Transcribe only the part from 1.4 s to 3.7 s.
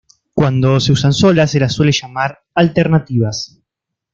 se las suele llamar "alternativas".